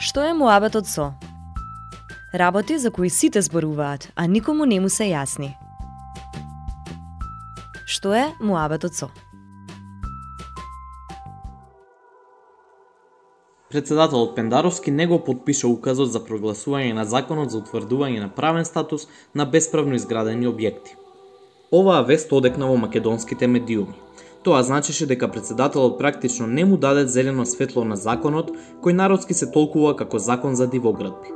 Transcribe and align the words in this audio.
Што 0.00 0.22
е 0.24 0.32
муабетот 0.32 0.86
со? 0.88 1.10
Работи 2.32 2.78
за 2.78 2.90
кои 2.90 3.10
сите 3.10 3.42
зборуваат, 3.42 4.08
а 4.16 4.24
никому 4.26 4.64
не 4.64 4.78
му 4.80 4.88
се 4.88 5.10
јасни. 5.10 5.50
Што 7.84 8.14
е 8.16 8.22
муабетот 8.40 8.96
со? 8.96 9.10
Председателот 13.68 14.32
Пендаровски 14.36 14.90
не 14.90 15.06
го 15.06 15.20
подпиша 15.20 15.68
указот 15.68 16.08
за 16.16 16.24
прогласување 16.24 16.96
на 16.96 17.04
законот 17.04 17.52
за 17.52 17.60
утврдување 17.60 18.24
на 18.24 18.32
правен 18.32 18.64
статус 18.64 19.04
на 19.34 19.44
бесправно 19.44 20.00
изградени 20.00 20.48
објекти. 20.48 20.96
Оваа 21.70 22.00
вест 22.08 22.32
одекна 22.32 22.72
во 22.72 22.80
македонските 22.80 23.46
медиуми. 23.46 24.00
Тоа 24.42 24.62
значеше 24.62 25.06
дека 25.06 25.28
председателот 25.28 25.98
практично 25.98 26.46
не 26.46 26.64
му 26.64 26.76
даде 26.76 27.06
зелено 27.06 27.44
светло 27.44 27.84
на 27.84 27.96
законот 27.96 28.48
кој 28.80 28.96
народски 28.96 29.34
се 29.36 29.50
толкува 29.52 29.92
како 29.96 30.18
закон 30.18 30.56
за 30.56 30.66
дивоградби. 30.66 31.34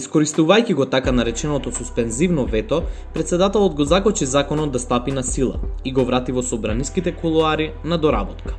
Искористувајќи 0.00 0.74
го 0.74 0.86
така 0.86 1.12
нареченото 1.12 1.72
суспензивно 1.72 2.46
вето, 2.46 2.82
председателот 3.14 3.74
го 3.74 3.84
закочи 3.84 4.26
законот 4.26 4.72
да 4.72 4.78
стапи 4.78 5.12
на 5.12 5.22
сила 5.22 5.60
и 5.84 5.92
го 5.92 6.04
врати 6.04 6.32
во 6.32 6.42
собраниските 6.42 7.12
кулуари 7.12 7.72
на 7.84 7.98
доработка. 7.98 8.56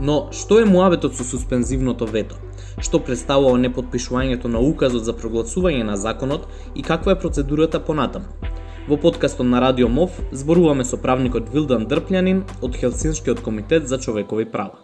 Но 0.00 0.28
што 0.32 0.60
е 0.60 0.68
муабетот 0.68 1.16
со 1.16 1.24
суспензивното 1.24 2.06
вето? 2.06 2.36
Што 2.76 3.00
представува 3.00 3.56
неподпишувањето 3.56 4.52
на 4.52 4.60
указот 4.60 5.04
за 5.04 5.16
прогласување 5.16 5.82
на 5.82 5.96
законот 5.96 6.48
и 6.74 6.82
каква 6.82 7.12
е 7.12 7.20
процедурата 7.24 7.80
понатаму? 7.80 8.52
Во 8.88 8.96
подкастот 8.96 9.46
на 9.46 9.60
Радио 9.60 9.88
МОВ 9.88 10.10
зборуваме 10.32 10.82
со 10.82 10.96
правникот 10.98 11.46
Вилдан 11.54 11.84
Дрпљанин 11.86 12.40
од 12.66 12.74
Хелсинскиот 12.74 13.38
комитет 13.40 13.86
за 13.86 13.98
човекови 14.02 14.42
права. 14.44 14.80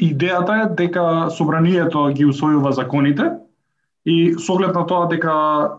Идејата 0.00 0.56
е 0.62 0.68
дека 0.78 1.02
собранието 1.28 2.06
ги 2.16 2.24
усвојува 2.24 2.72
законите 2.72 3.26
и 4.08 4.32
со 4.40 4.54
оглед 4.56 4.72
на 4.72 4.86
тоа 4.88 5.10
дека 5.12 5.34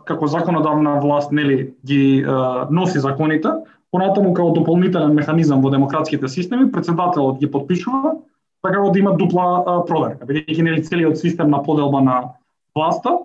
како 0.05 0.29
законодавна 0.29 0.99
власт 1.01 1.31
нели 1.31 1.73
ги 1.81 2.21
е, 2.21 2.37
носи 2.69 3.01
законите, 3.01 3.55
понатаму 3.89 4.35
како 4.37 4.53
дополнителен 4.53 5.17
механизам 5.17 5.65
во 5.65 5.73
демократските 5.73 6.29
системи, 6.29 6.71
председателот 6.71 7.39
ги 7.39 7.49
подпишува, 7.49 8.19
така 8.61 8.85
да 8.85 8.99
има 8.99 9.17
дупла 9.17 9.49
е, 9.65 9.81
проверка, 9.89 10.29
бидејќи 10.29 10.61
нели 10.61 10.85
целиот 10.85 11.17
систем 11.17 11.49
на 11.49 11.63
поделба 11.63 12.05
на 12.05 12.21
власта, 12.75 13.17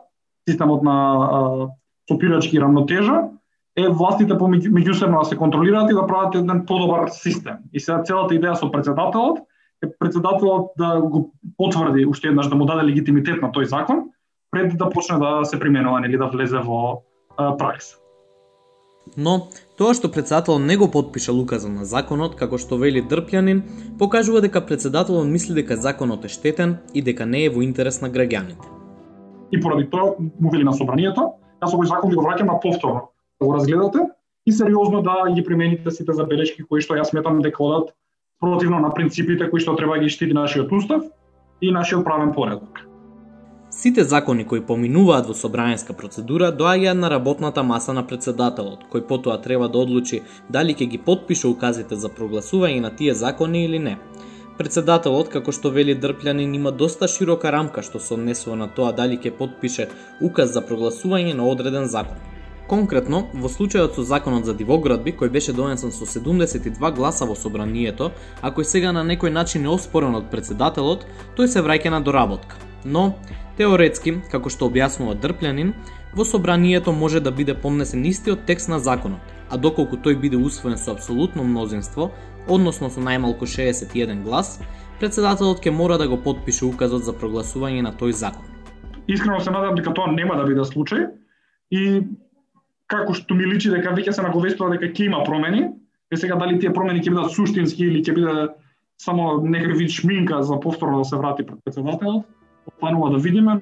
системот 0.49 0.83
на 0.83 0.97
е, 1.21 1.73
сопирачки 2.09 2.61
рамнотежа, 2.61 3.29
е 3.77 3.89
властите 3.91 4.37
помеѓу 4.39 4.71
меѓусебно 4.71 5.23
да 5.23 5.29
се 5.29 5.37
контролираат 5.37 5.91
и 5.91 5.95
да 5.95 6.07
прават 6.07 6.35
еден 6.35 6.63
подобар 6.67 7.09
систем. 7.11 7.67
И 7.73 7.81
сега 7.81 8.03
целата 8.07 8.35
идеја 8.35 8.55
со 8.55 8.71
председателот 8.71 9.43
е 9.83 9.91
председателот 9.99 10.71
да 10.79 11.01
го 11.01 11.33
потврди 11.59 12.07
уште 12.07 12.29
еднаш 12.29 12.49
да 12.49 12.55
му 12.55 12.65
даде 12.65 12.87
легитимитет 12.87 13.43
на 13.43 13.51
тој 13.51 13.65
закон 13.65 14.11
пред 14.51 14.79
да 14.79 14.89
почне 14.91 15.19
да 15.19 15.45
се 15.45 15.59
применува 15.59 16.07
или 16.07 16.19
да 16.19 16.31
влезе 16.31 16.59
во 16.59 17.03
пракса. 17.37 17.99
Но, 19.17 19.51
тоа 19.77 19.93
што 19.93 20.09
председателот 20.09 20.63
не 20.63 20.77
го 20.77 20.89
подпиша 20.91 21.33
указа 21.35 21.69
на 21.69 21.85
законот, 21.85 22.39
како 22.39 22.57
што 22.59 22.79
вели 22.79 23.03
Дрпјанин, 23.03 23.61
покажува 23.99 24.41
дека 24.41 24.63
председателот 24.65 25.27
мисли 25.27 25.55
дека 25.55 25.77
законот 25.77 26.25
е 26.25 26.29
штетен 26.29 26.79
и 26.95 27.03
дека 27.03 27.27
не 27.27 27.45
е 27.45 27.51
во 27.51 27.61
интерес 27.67 28.01
на 28.01 28.09
граѓаните. 28.09 28.71
И 29.51 29.61
поради 29.61 29.91
тоа 29.91 30.15
му 30.41 30.51
вели 30.51 30.65
на 30.65 30.73
собранието, 30.73 31.35
јас 31.61 31.75
овој 31.75 31.91
закон 31.91 32.11
ви 32.11 32.17
го 32.17 32.25
враќам 32.25 32.49
на 32.49 32.61
повторно 32.63 33.11
да 33.45 33.49
го 33.49 33.55
разгледате 33.55 33.99
и 34.47 34.53
сериозно 34.53 35.03
да 35.03 35.31
ги 35.35 35.45
примените 35.45 35.91
сите 35.91 36.13
забелешки 36.13 36.65
кои 36.65 36.81
што 36.81 36.97
јас 36.97 37.13
сметам 37.13 37.43
дека 37.45 37.63
одат 37.65 37.93
противно 38.41 38.81
на 38.81 38.91
принципите 38.95 39.51
кои 39.51 39.61
што 39.61 39.77
треба 39.77 39.99
да 39.99 40.05
ги 40.05 40.09
штити 40.09 40.35
нашиот 40.35 40.73
устав 40.73 41.05
и 41.61 41.71
нашиот 41.71 42.05
правен 42.05 42.33
поредок. 42.33 42.85
Сите 43.71 44.05
закони 44.05 44.45
кои 44.45 44.61
поминуваат 44.61 45.27
во 45.27 45.35
собраниска 45.35 45.95
процедура 45.95 46.53
доаѓаат 46.53 46.99
на 46.99 47.11
работната 47.11 47.63
маса 47.63 47.93
на 47.93 48.05
председателот, 48.07 48.85
кој 48.93 49.07
потоа 49.09 49.41
треба 49.43 49.69
да 49.69 49.79
одлучи 49.79 50.23
дали 50.49 50.75
ќе 50.75 50.87
ги 50.93 50.99
подпише 50.99 51.49
указите 51.49 51.97
за 51.97 52.09
прогласување 52.09 52.81
на 52.81 52.91
тие 52.97 53.15
закони 53.15 53.65
или 53.65 53.79
не. 53.79 53.97
Председателот, 54.59 55.29
како 55.29 55.51
што 55.51 55.73
вели 55.75 55.97
Дрпљанин, 55.99 56.55
има 56.55 56.71
доста 56.71 57.09
широка 57.09 57.51
рамка 57.51 57.83
што 57.83 57.99
се 57.99 58.15
однесува 58.15 58.57
на 58.57 58.69
тоа 58.69 58.93
дали 58.93 59.19
ќе 59.19 59.35
подпише 59.35 59.89
указ 60.23 60.55
за 60.55 60.63
прогласување 60.63 61.35
на 61.35 61.49
одреден 61.51 61.91
закон. 61.91 62.23
Конкретно, 62.69 63.27
во 63.35 63.49
случајот 63.53 63.93
со 63.93 64.03
законот 64.09 64.47
за 64.49 64.55
дивоградби, 64.57 65.13
кој 65.13 65.29
беше 65.29 65.53
донесен 65.53 65.93
со 65.93 66.07
72 66.09 66.95
гласа 66.97 67.27
во 67.29 67.37
собранието, 67.37 68.13
а 68.41 68.51
кој 68.51 68.65
сега 68.65 68.93
на 68.93 69.03
некој 69.05 69.29
начин 69.33 69.67
е 69.67 69.69
оспорен 69.69 70.15
од 70.17 70.31
председателот, 70.33 71.05
тој 71.37 71.47
се 71.47 71.61
враќа 71.61 71.93
на 71.93 72.01
доработка. 72.01 72.57
Но, 72.85 73.19
теоретски, 73.59 74.17
како 74.33 74.49
што 74.49 74.71
објаснува 74.71 75.19
Дрплянин, 75.21 75.75
во 76.17 76.25
собранието 76.25 76.93
може 76.93 77.21
да 77.21 77.31
биде 77.31 77.55
помнесен 77.55 78.05
истиот 78.05 78.47
текст 78.47 78.69
на 78.69 78.79
законот, 78.79 79.21
а 79.51 79.59
доколку 79.59 80.01
тој 80.01 80.17
биде 80.21 80.41
усвоен 80.41 80.79
со 80.79 80.97
апсолутно 80.97 81.45
мнозинство, 81.45 82.13
односно 82.49 82.89
со 82.89 83.01
најмалку 83.01 83.45
61 83.45 84.25
глас, 84.25 84.59
председателот 85.01 85.61
ќе 85.61 85.71
мора 85.71 85.99
да 85.99 86.09
го 86.09 86.17
подпише 86.17 86.65
указот 86.65 87.05
за 87.05 87.13
прогласување 87.13 87.83
на 87.85 87.93
тој 87.93 88.17
закон. 88.17 88.49
Искрено 89.07 89.41
се 89.41 89.51
надам 89.51 89.75
дека 89.75 89.93
тоа 89.93 90.09
нема 90.13 90.37
да 90.41 90.49
биде 90.49 90.65
случај 90.65 91.11
и 91.71 92.01
како 92.87 93.15
што 93.15 93.35
ми 93.35 93.47
личи 93.49 93.71
дека 93.73 93.95
веќе 93.97 94.13
се 94.13 94.23
наговестува 94.23 94.77
дека 94.77 94.93
ќе 94.93 95.09
има 95.09 95.25
промени, 95.25 95.69
е 96.13 96.17
сега 96.17 96.37
дали 96.37 96.59
тие 96.59 96.73
промени 96.73 97.03
ќе 97.03 97.15
бидат 97.15 97.33
суштински 97.33 97.85
или 97.85 98.03
ќе 98.05 98.15
биде 98.15 98.49
само 99.01 99.39
некој 99.43 99.79
вид 99.79 99.91
шминка 99.91 100.43
за 100.43 100.61
повторно 100.61 100.99
да 101.03 101.05
се 101.05 101.17
врати 101.17 101.47
пред 101.47 101.59
председателот, 101.65 102.27
останува 102.67 103.11
да 103.11 103.19
видиме. 103.19 103.61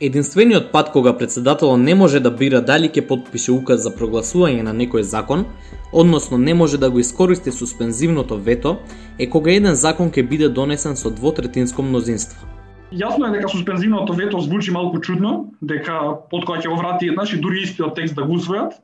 Единствениот 0.00 0.72
пат 0.72 0.90
кога 0.92 1.16
председателот 1.18 1.80
не 1.80 1.94
може 1.94 2.20
да 2.20 2.30
бира 2.30 2.60
дали 2.60 2.88
ќе 2.90 3.06
подпише 3.06 3.52
указ 3.52 3.84
за 3.86 3.92
прогласување 3.94 4.62
на 4.66 4.74
некој 4.74 5.06
закон, 5.06 5.46
односно 5.92 6.38
не 6.38 6.54
може 6.54 6.78
да 6.78 6.90
го 6.90 6.98
искористи 6.98 7.52
суспензивното 7.52 8.38
вето, 8.38 8.76
е 9.18 9.30
кога 9.30 9.54
еден 9.54 9.74
закон 9.74 10.10
ќе 10.10 10.26
биде 10.28 10.48
донесен 10.48 10.96
со 10.96 11.10
двотретинско 11.10 11.82
мнозинство. 11.82 12.53
Јасно 12.94 13.26
е 13.26 13.34
дека 13.34 13.48
суспензивното 13.50 14.14
вето 14.14 14.40
звучи 14.40 14.70
малку 14.70 15.00
чудно, 15.02 15.50
дека 15.60 16.14
под 16.30 16.46
која 16.46 16.62
ќе 16.62 16.70
го 16.70 16.76
врати 16.78 17.10
еднаш 17.10 17.32
и 17.34 17.40
дури 17.42 17.64
истиот 17.66 17.96
текст 17.98 18.14
да 18.14 18.22
го 18.22 18.38
усвојат, 18.38 18.78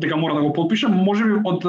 дека 0.00 0.16
мора 0.16 0.38
да 0.38 0.44
го 0.46 0.52
подпише, 0.56 0.88
можеби 0.88 1.36
од 1.44 1.66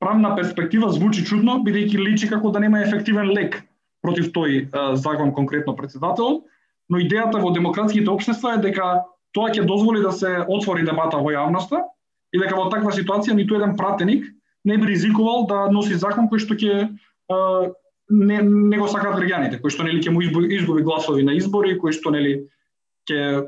правна 0.00 0.34
перспектива 0.36 0.90
звучи 0.92 1.24
чудно, 1.24 1.62
бидејќи 1.64 2.02
личи 2.04 2.28
како 2.28 2.52
да 2.52 2.60
нема 2.60 2.82
ефективен 2.84 3.32
лек 3.32 3.62
против 4.04 4.28
тој 4.36 4.68
закон 5.00 5.32
конкретно 5.32 5.76
председател, 5.76 6.42
но 6.88 7.00
идејата 7.00 7.40
во 7.40 7.50
демократските 7.56 8.10
општества 8.12 8.54
е 8.54 8.64
дека 8.68 9.06
тоа 9.32 9.48
ќе 9.48 9.64
дозволи 9.64 10.04
да 10.04 10.12
се 10.12 10.44
отвори 10.44 10.84
дебата 10.84 11.16
во 11.16 11.32
јавноста 11.32 11.80
и 12.32 12.42
дека 12.42 12.60
во 12.60 12.68
таква 12.68 12.92
ситуација 12.92 13.34
ниту 13.34 13.56
еден 13.56 13.76
пратеник 13.76 14.28
не 14.64 14.76
би 14.76 14.92
ризикувал 14.92 15.46
да 15.48 15.66
носи 15.72 15.96
закон 15.96 16.28
кој 16.28 16.44
што 16.44 16.60
ќе 16.60 16.76
не, 18.10 18.42
не 18.42 18.78
го 18.78 18.88
сакаат 18.88 19.18
граѓаните, 19.18 19.60
кои 19.60 19.70
што 19.70 19.86
нели 19.86 20.02
ќе 20.02 20.12
му 20.14 20.22
изгуби 20.22 20.82
гласови 20.82 21.24
на 21.26 21.34
избори, 21.34 21.78
кои 21.78 21.92
што 21.92 22.10
нели 22.14 22.46
ќе 23.08 23.46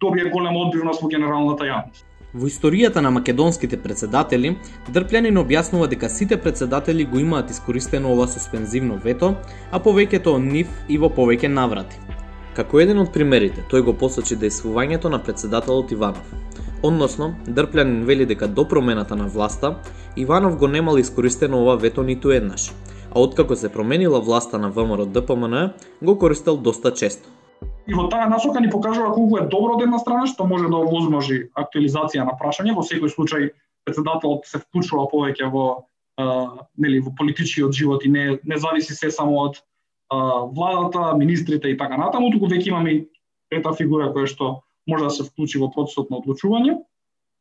добие 0.00 0.30
голема 0.30 0.66
одбивност 0.66 1.02
во 1.02 1.10
генералната 1.10 1.66
јавност. 1.66 2.06
Во 2.32 2.46
историјата 2.46 3.02
на 3.02 3.10
македонските 3.10 3.76
председатели, 3.82 4.52
Дрпљанин 4.94 5.40
објаснува 5.42 5.88
дека 5.90 6.08
сите 6.08 6.36
председатели 6.38 7.04
го 7.04 7.18
имаат 7.18 7.50
искористено 7.50 8.12
ова 8.12 8.28
суспензивно 8.30 9.00
вето, 9.02 9.34
а 9.72 9.80
повеќето 9.82 10.36
од 10.38 10.46
нив 10.46 10.70
и 10.88 10.98
во 10.98 11.10
повеќе 11.10 11.50
наврати. 11.50 11.98
Како 12.54 12.78
еден 12.80 13.02
од 13.02 13.10
примерите, 13.12 13.64
тој 13.70 13.82
го 13.82 13.96
посочи 13.98 14.38
действувањето 14.38 15.10
на 15.10 15.18
председателот 15.18 15.90
Иванов. 15.90 16.30
Односно, 16.82 17.34
Дрпљанин 17.46 18.04
вели 18.06 18.26
дека 18.26 18.46
до 18.48 18.68
промената 18.68 19.16
на 19.16 19.26
власта, 19.26 19.74
Иванов 20.16 20.56
го 20.56 20.68
немал 20.68 20.98
искористено 20.98 21.62
ова 21.62 21.76
вето 21.76 22.02
ниту 22.02 22.30
еднаш, 22.30 22.70
а 23.14 23.20
откако 23.20 23.56
се 23.56 23.72
променила 23.72 24.20
власта 24.20 24.58
на 24.58 24.70
ВМРО 24.70 25.06
ДПМН, 25.06 25.72
го 26.02 26.18
користел 26.18 26.56
доста 26.56 26.94
често. 26.94 27.28
И 27.88 27.94
во 27.94 28.06
таа 28.08 28.28
насока 28.30 28.60
ни 28.60 28.70
покажува 28.70 29.10
колку 29.12 29.38
е 29.40 29.48
добро 29.50 29.74
од 29.74 29.82
една 29.82 29.98
страна 29.98 30.26
што 30.30 30.46
може 30.46 30.68
да 30.70 30.78
овозможи 30.78 31.48
актуализација 31.58 32.22
на 32.28 32.36
прашање, 32.38 32.74
во 32.76 32.84
секој 32.86 33.10
случај 33.10 33.50
председателот 33.84 34.46
се 34.46 34.60
вклучува 34.62 35.08
повеќе 35.10 35.50
во 35.50 35.64
а, 36.20 36.24
нели 36.78 37.00
во 37.00 37.10
политичкиот 37.18 37.74
живот 37.74 38.04
и 38.04 38.12
не 38.12 38.38
не 38.44 38.58
зависи 38.58 38.94
се 38.94 39.10
само 39.10 39.42
од 39.48 39.58
а, 39.58 40.46
владата, 40.46 41.16
министрите 41.16 41.68
и 41.68 41.76
така 41.76 41.96
натаму, 41.96 42.30
туку 42.30 42.46
веќе 42.46 42.68
имаме 42.68 42.90
и 42.92 43.06
трета 43.50 43.72
фигура 43.74 44.12
која 44.14 44.30
што 44.30 44.62
може 44.86 45.04
да 45.04 45.10
се 45.10 45.26
вклучи 45.26 45.58
во 45.58 45.70
процесот 45.74 46.10
на 46.10 46.20
одлучување. 46.22 46.78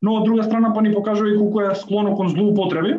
Но 0.02 0.16
од 0.16 0.26
друга 0.26 0.44
страна 0.44 0.74
па 0.74 0.82
ни 0.82 0.94
покажува 0.96 1.30
и 1.30 1.38
колку 1.38 1.62
е 1.62 1.76
склоно 1.76 2.16
кон 2.16 2.30
злоупотреби 2.30 2.98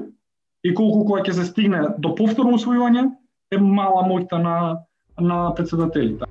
и 0.64 0.74
колку 0.74 1.04
кога 1.04 1.22
ќе 1.22 1.32
се 1.32 1.44
стигне 1.48 1.82
до 1.98 2.14
повторно 2.14 2.58
усвојување 2.58 3.08
е 3.50 3.58
мала 3.58 4.04
моќта 4.08 4.42
на 4.42 4.56
на 5.20 5.54
председателите. 5.54 6.24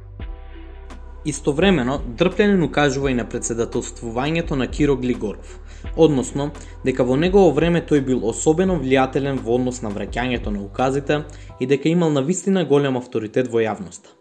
Истовремено, 1.25 1.99
Дрпленин 2.17 2.63
укажува 2.63 3.11
и 3.11 3.13
на 3.13 3.25
председателствувањето 3.25 4.55
на 4.55 4.67
Киро 4.67 4.95
Глигоров, 4.95 5.59
односно 5.97 6.49
дека 6.85 7.03
во 7.03 7.17
негово 7.19 7.51
време 7.51 7.81
тој 7.81 8.05
бил 8.05 8.23
особено 8.25 8.79
влијателен 8.79 9.41
во 9.43 9.59
однос 9.59 9.81
на 9.81 9.91
враќањето 9.91 10.49
на 10.49 10.63
указите 10.63 11.23
и 11.59 11.67
дека 11.67 11.89
имал 11.89 12.09
на 12.09 12.21
вистина 12.21 12.63
голем 12.65 12.97
авторитет 12.97 13.51
во 13.51 13.59
јавноста. 13.59 14.15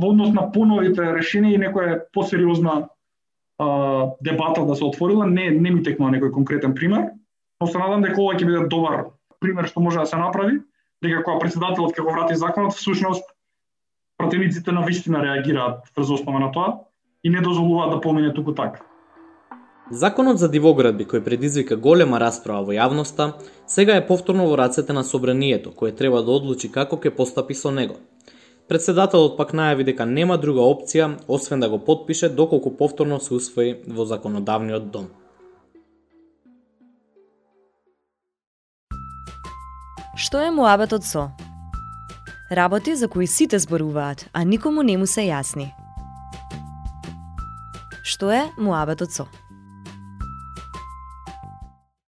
во 0.00 0.10
однос 0.10 0.32
на 0.32 0.50
поновите 0.52 1.02
решенија 1.02 1.54
и 1.54 1.58
некоја 1.58 2.00
посериозна 2.12 2.88
а, 3.58 4.10
дебата 4.20 4.66
да 4.66 4.74
се 4.74 4.84
отворила, 4.84 5.26
не 5.26 5.50
не 5.50 5.70
ми 5.70 5.82
текнува 5.82 6.10
некој 6.10 6.32
конкретен 6.32 6.74
пример, 6.74 7.10
но 7.60 7.66
се 7.66 7.78
надам 7.78 8.02
дека 8.02 8.20
ова 8.20 8.34
ќе 8.34 8.46
биде 8.46 8.66
добар 8.68 9.04
пример 9.40 9.66
што 9.66 9.80
може 9.80 9.98
да 9.98 10.06
се 10.06 10.16
направи, 10.16 10.60
дека 11.02 11.24
кога 11.24 11.38
председателот 11.40 11.96
ќе 11.96 12.04
го 12.04 12.12
врати 12.12 12.36
законот, 12.36 12.76
всушност 12.76 13.24
противниците 14.18 14.72
на 14.72 14.84
вистина 14.84 15.22
реагираат 15.24 15.88
врз 15.96 16.10
основа 16.10 16.40
на 16.40 16.52
тоа 16.52 16.78
и 17.24 17.30
не 17.30 17.40
дозволуваат 17.40 17.90
да 17.90 18.00
помине 18.00 18.34
туку 18.34 18.54
така. 18.54 18.84
Законот 19.90 20.38
за 20.38 20.46
дивоградби 20.46 21.02
кој 21.02 21.24
предизвика 21.26 21.76
голема 21.76 22.20
расправа 22.22 22.62
во 22.68 22.74
јавноста, 22.76 23.32
сега 23.66 23.96
е 23.96 24.06
повторно 24.06 24.46
во 24.46 24.54
рацете 24.56 24.92
на 24.92 25.02
собранието, 25.04 25.72
кое 25.74 25.90
треба 25.90 26.22
да 26.22 26.30
одлучи 26.30 26.70
како 26.70 26.96
ќе 26.96 27.10
постапи 27.10 27.54
со 27.54 27.72
него. 27.74 27.96
Председателот 28.68 29.34
пак 29.36 29.50
најави 29.50 29.82
дека 29.88 30.06
нема 30.06 30.36
друга 30.38 30.62
опција 30.62 31.08
освен 31.26 31.60
да 31.60 31.68
го 31.68 31.80
подпише 31.82 32.28
доколку 32.28 32.70
повторно 32.76 33.18
се 33.20 33.34
усвои 33.34 33.72
во 33.88 34.04
законодавниот 34.06 34.90
дом. 34.90 35.08
Што 40.20 40.42
е 40.44 40.50
муабетот 40.52 41.00
со? 41.08 41.30
Работи 42.52 42.92
за 42.92 43.08
кои 43.08 43.26
сите 43.26 43.58
зборуваат, 43.58 44.26
а 44.32 44.44
никому 44.44 44.82
не 44.82 44.98
му 45.00 45.06
се 45.08 45.24
јасни. 45.24 45.70
Што 48.04 48.28
е 48.28 48.42
муабетот 48.60 49.16
со? 49.16 49.24